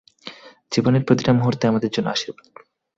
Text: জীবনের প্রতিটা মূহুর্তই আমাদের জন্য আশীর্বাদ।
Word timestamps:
জীবনের 0.71 1.05
প্রতিটা 1.07 1.31
মূহুর্তই 1.33 1.69
আমাদের 1.71 1.91
জন্য 1.91 2.07
আশীর্বাদ। 2.09 2.45